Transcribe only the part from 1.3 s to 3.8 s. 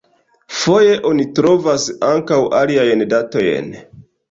trovas ankaŭ aliajn datojn.